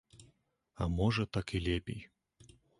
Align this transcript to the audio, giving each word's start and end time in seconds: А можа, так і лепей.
А 0.81 0.87
можа, 0.95 1.27
так 1.37 1.55
і 1.59 1.63
лепей. 1.69 2.05